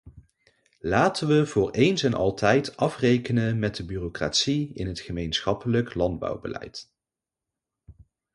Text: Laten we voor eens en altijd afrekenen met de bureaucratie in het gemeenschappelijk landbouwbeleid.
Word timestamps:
Laten 0.79 1.27
we 1.27 1.45
voor 1.45 1.71
eens 1.71 2.03
en 2.03 2.13
altijd 2.13 2.77
afrekenen 2.77 3.59
met 3.59 3.75
de 3.75 3.85
bureaucratie 3.85 4.73
in 4.73 4.87
het 4.87 4.99
gemeenschappelijk 4.99 5.93
landbouwbeleid. 5.93 6.91